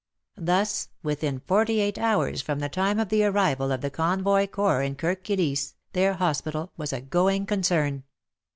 [0.39, 3.71] Thus, within forty eight ii6 WAR AND WOMEN hours from the time of the arrival
[3.71, 8.01] of the Convoy Corps in Kirk Kilisse, their hospital was a ''going concern."